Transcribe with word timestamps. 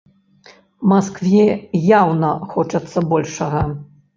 Маскве 0.93 1.45
яўна 2.01 2.33
хочацца 2.55 3.07
большага. 3.13 3.61